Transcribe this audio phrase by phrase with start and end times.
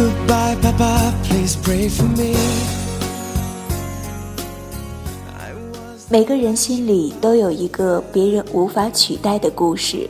[0.00, 2.34] Goodbye, Papa, please pray for me.
[6.08, 10.08] 每个人心里都有一个别人无法取代的故事，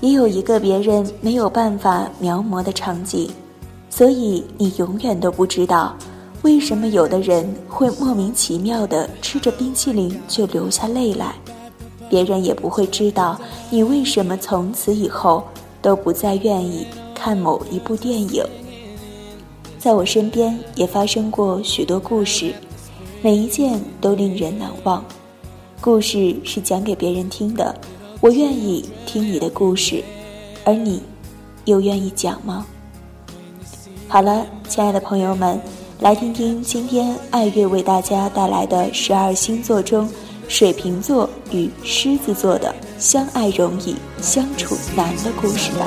[0.00, 3.30] 也有一个别人没有办法描摹的场景，
[3.90, 5.94] 所以你永远都不知道，
[6.40, 11.34] 为什么有的人会莫名其妙的吃着冰淇淋就流下泪来，
[12.08, 15.44] 别人也不会知道你为什么从此以后
[15.82, 18.42] 都不再愿意看某一部电影。
[19.86, 22.52] 在我身边也发生过许多故事，
[23.22, 25.04] 每一件都令人难忘。
[25.80, 27.72] 故事是讲给别人听的，
[28.20, 30.02] 我愿意听你的故事，
[30.64, 31.00] 而你，
[31.66, 32.66] 又愿意讲吗？
[34.08, 35.60] 好了，亲爱的朋友们，
[36.00, 40.10] 来听听今天爱乐为大家带来的十二星座中，
[40.48, 45.86] 水瓶座与狮子座的相爱容易相处难的故事吧。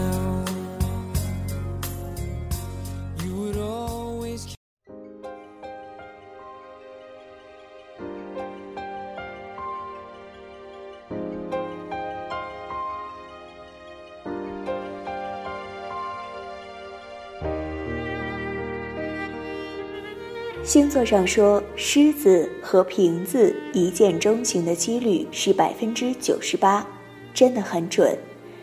[20.63, 26.85] 星座上说，狮子和瓶子一见钟情的几率是百分之九十八，
[27.33, 28.15] 真的很准。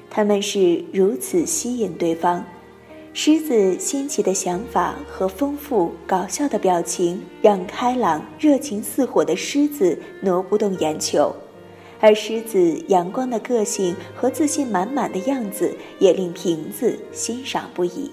[0.09, 2.45] 他们是如此吸引对方。
[3.13, 11.35] 狮子新奇的想法和丰富搞笑的表情，让开朗、热情似火的狮子挪不动眼球，
[11.99, 18.13] 而狮子阳光的个性和自信满满的样子，也令瓶子欣赏不已。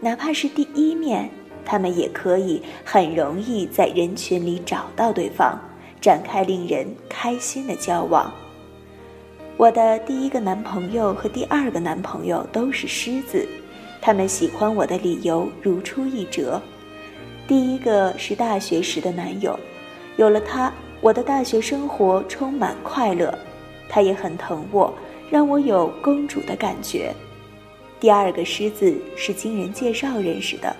[0.00, 1.30] 哪怕是第一面，
[1.64, 5.58] 他们也可以很容易在人群里找到对方，
[6.00, 8.32] 展开令人开心的交往。
[9.56, 13.46] 我的第一个男朋友和第二个男朋友都是狮子，
[14.00, 16.60] 他们喜欢我的理由如出一辙。
[17.46, 19.58] 第一个是大学时的男友，
[20.16, 23.36] 有了他，我的大学生活充满快乐，
[23.88, 24.92] 他也很疼我，
[25.30, 27.12] 让我有公主的感觉。
[28.00, 30.74] 第二个狮子是经人介绍认识的，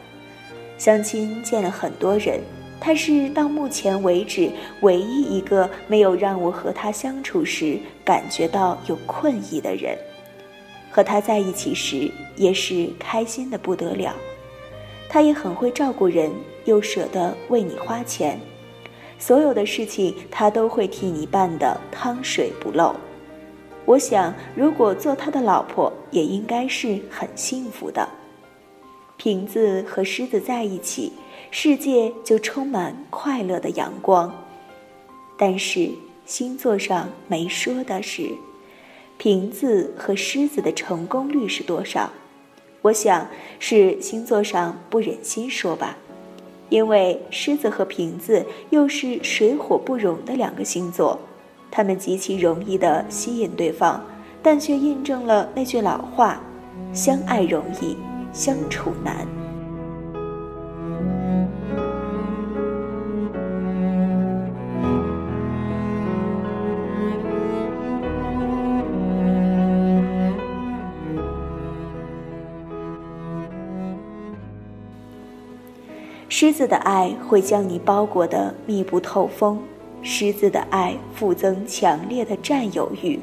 [0.82, 2.40] 相亲见了很多人，
[2.80, 4.50] 他是到目前为止
[4.80, 9.96] 唯一一个没有让我和他相处时感觉到有困意的人。
[10.90, 14.12] 和他在一起时也是开心的不得了，
[15.08, 16.28] 他也很会照顾人，
[16.64, 18.36] 又舍得为你花钱，
[19.20, 22.92] 所有的事情他都会替你办的汤水不漏。
[23.84, 28.08] 我想，如果做他的老婆，也应该是很幸福的。
[29.22, 31.12] 瓶子和狮子在一起，
[31.52, 34.34] 世界就充满快乐的阳光。
[35.38, 35.90] 但是
[36.26, 38.30] 星座上没说的是，
[39.18, 42.10] 瓶子和狮子的成功率是多少？
[42.80, 43.28] 我想
[43.60, 45.96] 是星座上不忍心说吧，
[46.68, 51.16] 因为狮子和瓶子又是水火不容的两个星座。
[51.70, 54.04] 他们极其容易的吸引对方，
[54.42, 56.42] 但却印证了那句老话：
[56.92, 57.96] 相爱容易，
[58.32, 59.26] 相处难。
[76.28, 79.62] 狮子的爱会将你包裹得密不透风，
[80.02, 83.20] 狮子的爱附增强烈的占有欲。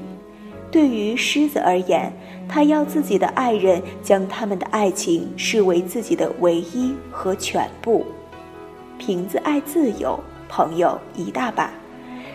[0.72, 2.14] 对于狮子而言，
[2.48, 8.06] 他要自己的爱人将他们的爱情视为自己的唯一和全部。
[8.98, 11.72] 瓶子爱自由，朋友一大把。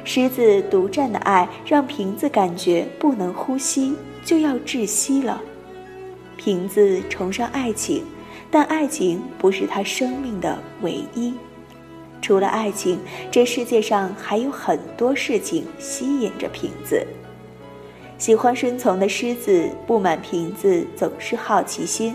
[0.05, 3.95] 狮子独占的爱让瓶子感觉不能呼吸，
[4.25, 5.41] 就要窒息了。
[6.37, 8.05] 瓶子崇尚爱情，
[8.51, 11.33] 但爱情不是他生命的唯一。
[12.21, 12.99] 除了爱情，
[13.31, 17.07] 这世界上还有很多事情吸引着瓶子。
[18.17, 22.15] 喜欢顺从的狮子不满瓶子总是好奇心，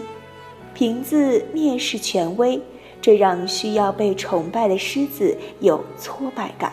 [0.74, 2.60] 瓶子蔑视权威，
[3.02, 6.72] 这让需要被崇拜的狮子有挫败感。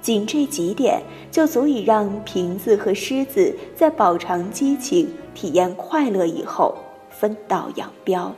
[0.00, 6.76] 仅这几点就足以让瓶子和狮子在饱尝激情、体验快乐以后
[7.10, 8.32] 分道扬镳。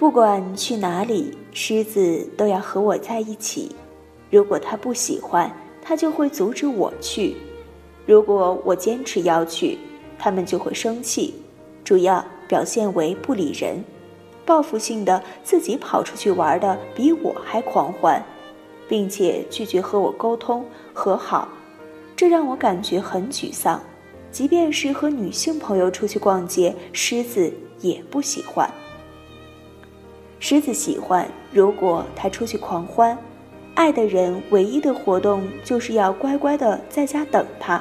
[0.00, 3.70] 不管去哪里，狮子都要和我在一起。
[4.30, 7.34] 如果他不喜欢，他就会阻止我去；
[8.06, 9.78] 如果我坚持要去，
[10.18, 11.34] 他们就会生气，
[11.84, 13.84] 主要表现为不理人，
[14.46, 18.24] 报复性的自己跑出去玩的比我还狂欢，
[18.88, 20.64] 并且拒绝和我沟通
[20.94, 21.46] 和好，
[22.16, 23.78] 这让我感觉很沮丧。
[24.32, 28.66] 即便是和女性朋友出去逛街，狮子也不喜欢。
[30.42, 33.16] 狮子喜欢，如果他出去狂欢，
[33.74, 37.80] 爱的人唯一的活动就是要乖乖的在家等他。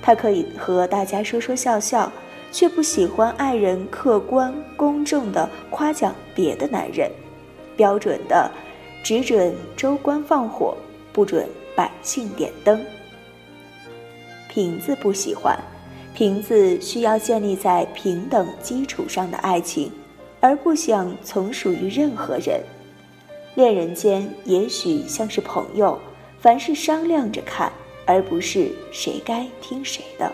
[0.00, 2.10] 他可以和大家说说笑笑，
[2.52, 7.10] 却不喜欢爱人客观公正的夸奖别的男人，
[7.76, 8.48] 标准的
[9.02, 10.76] 只准州官放火，
[11.12, 12.80] 不准百姓点灯。
[14.48, 15.58] 瓶子不喜欢，
[16.14, 19.90] 瓶子需要建立在平等基础上的爱情。
[20.40, 22.62] 而不想从属于任何人，
[23.54, 25.98] 恋人间也许像是朋友，
[26.38, 27.70] 凡事商量着看，
[28.06, 30.32] 而不是谁该听谁的。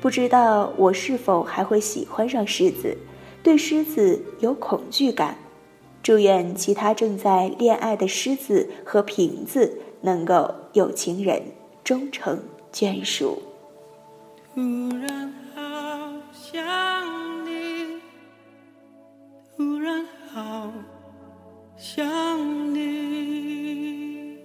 [0.00, 2.96] 不知道我是否还会喜欢上狮子，
[3.42, 5.36] 对狮子有恐惧感。
[6.00, 11.42] 祝愿其他正在恋爱的狮子和瓶子能够有情人
[11.82, 12.40] 终成
[12.72, 13.42] 眷属。
[14.54, 14.60] 突
[14.96, 15.34] 然
[19.58, 20.72] 突然好
[21.76, 22.06] 想
[22.72, 24.38] 你。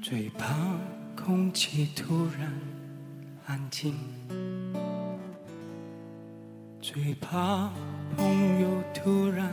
[0.00, 0.46] 最怕
[1.14, 2.50] 空气突然
[3.44, 3.92] 安静，
[6.80, 7.70] 最怕
[8.16, 9.52] 朋友突然。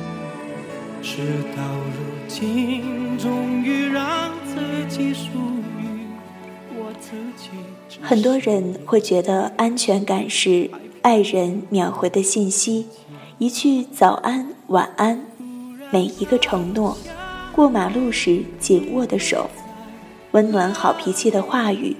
[1.03, 1.17] 事
[1.57, 4.55] 到如今，终于让自
[4.87, 5.29] 己属
[5.79, 6.05] 于
[6.77, 7.49] 我自己。
[8.01, 10.69] 很多人会觉得安全感是
[11.01, 12.85] 爱人秒回的信息，
[13.39, 15.25] 一句早安、晚安，
[15.91, 16.95] 每一个承诺，
[17.51, 19.49] 过马路时紧握的手，
[20.31, 21.95] 温暖好脾气的话语。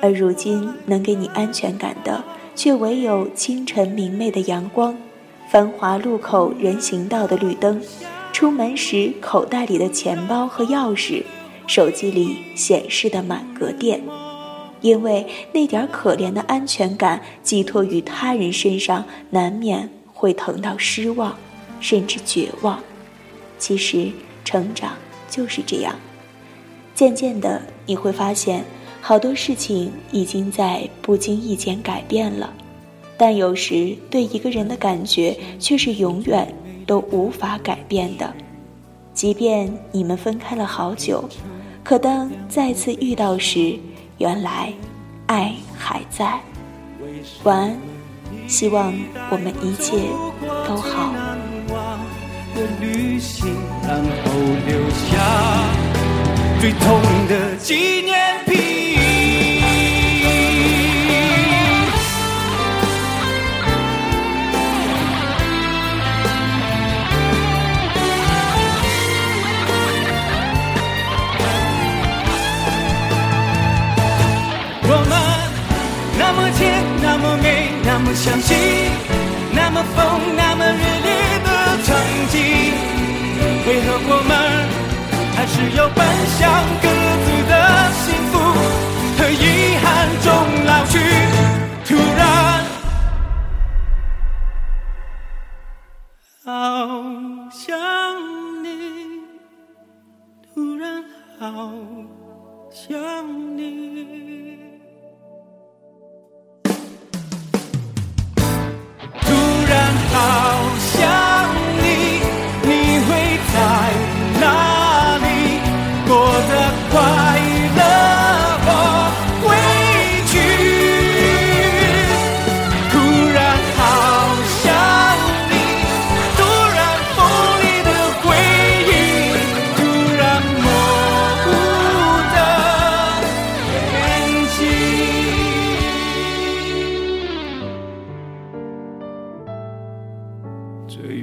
[0.00, 2.22] 而如今，能给你安全感的，
[2.54, 4.94] 却唯有清晨明媚的阳光，
[5.50, 7.80] 繁华路口人行道的绿灯。
[8.38, 11.24] 出门时口袋里的钱包和钥匙，
[11.66, 14.00] 手机里显示的满格电，
[14.80, 21.36] 因为那点可怜的安全感寄托于他人身上，难免会疼到失望，
[21.80, 22.78] 甚至绝望。
[23.58, 24.08] 其实
[24.44, 24.92] 成长
[25.28, 25.96] 就是这样，
[26.94, 28.64] 渐渐的你会发现，
[29.00, 32.54] 好多事情已经在不经意间改变了，
[33.16, 36.46] 但有时对一个人的感觉却是永远。
[36.88, 38.32] 都无法改变的，
[39.12, 41.28] 即便你们分开了好久，
[41.84, 43.78] 可当再次遇到时，
[44.16, 44.72] 原来
[45.26, 46.40] 爱还在。
[47.42, 47.76] 晚安，
[48.48, 48.90] 希望
[49.28, 49.98] 我们一切
[50.66, 51.12] 都好。
[52.54, 54.32] 的旅行，然后
[54.66, 55.12] 留下
[56.58, 58.16] 最痛的纪念
[58.46, 58.87] 品。
[78.08, 78.56] 么相信，
[79.52, 81.48] 那么疯，那么热烈的
[81.84, 81.94] 曾
[82.30, 82.40] 经，
[83.66, 84.32] 为何我们
[85.36, 86.00] 还是要奔
[86.38, 86.48] 向
[86.80, 86.88] 更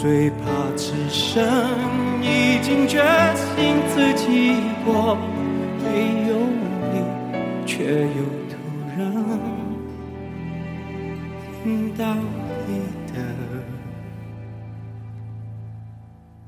[0.00, 0.36] 最怕
[0.76, 1.42] 只剩
[2.22, 3.02] 已经决
[3.34, 5.18] 心自己过，
[5.82, 5.86] 没
[6.28, 6.38] 有
[6.92, 6.94] 你，
[7.66, 8.54] 却又突
[8.96, 8.96] 然
[11.64, 12.14] 听到
[12.68, 12.70] 你
[13.12, 13.14] 的